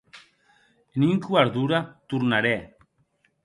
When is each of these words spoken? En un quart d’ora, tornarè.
En 0.95 1.05
un 1.09 1.21
quart 1.27 1.53
d’ora, 1.59 1.85
tornarè. 2.15 2.59